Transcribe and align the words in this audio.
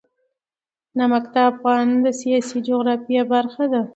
نمک 0.97 1.23
د 1.33 1.35
افغانستان 1.51 2.03
د 2.05 2.07
سیاسي 2.19 2.57
جغرافیه 2.67 3.23
برخه 3.33 3.65
ده. 3.73 3.81